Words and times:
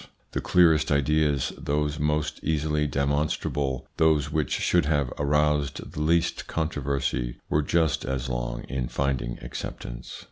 The 0.31 0.41
clearest 0.41 0.91
ideas, 0.91 1.53
those 1.59 1.99
most 1.99 2.39
easily 2.43 2.87
demonstrable, 2.87 3.87
those 3.97 4.31
which 4.31 4.49
should 4.51 4.85
have 4.85 5.13
aroused 5.19 5.91
the 5.91 6.01
least 6.01 6.47
controversy, 6.47 7.37
were 7.51 7.61
just 7.61 8.03
as 8.03 8.27
long 8.27 8.63
in 8.63 8.87
finding 8.87 9.37
acceptance. 9.43 10.19